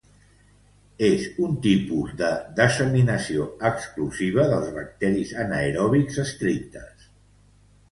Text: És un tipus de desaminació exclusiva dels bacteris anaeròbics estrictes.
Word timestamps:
És 1.09 1.27
un 1.47 1.51
tipus 1.65 2.15
de 2.21 2.29
desaminació 2.61 3.45
exclusiva 3.71 4.49
dels 4.55 4.73
bacteris 4.81 5.37
anaeròbics 5.47 6.21
estrictes. 6.27 7.09